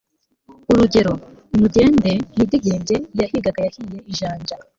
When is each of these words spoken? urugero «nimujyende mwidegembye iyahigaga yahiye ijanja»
urugero 0.71 1.13
«nimujyende 1.49 2.11
mwidegembye 2.33 2.95
iyahigaga 3.15 3.59
yahiye 3.67 3.97
ijanja» 4.11 4.55